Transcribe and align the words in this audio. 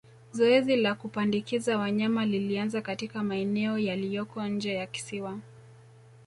Zoezi 0.31 0.75
la 0.75 0.95
kupandikiza 0.95 1.77
wanyama 1.77 2.25
lilianza 2.25 2.81
katika 2.81 3.23
maeneo 3.23 3.77
yaliyoko 3.79 4.47
nje 4.47 4.73
ya 4.73 4.87
kisiwa 4.87 5.39